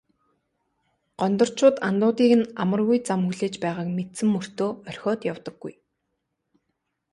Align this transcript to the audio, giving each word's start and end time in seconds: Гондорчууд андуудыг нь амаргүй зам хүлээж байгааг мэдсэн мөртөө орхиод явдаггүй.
Гондорчууд 1.19 1.75
андуудыг 1.87 2.31
нь 2.39 2.49
амаргүй 2.61 2.99
зам 3.07 3.21
хүлээж 3.25 3.55
байгааг 3.63 3.87
мэдсэн 3.97 4.27
мөртөө 4.35 4.69
орхиод 4.89 5.19
явдаггүй. 5.31 5.73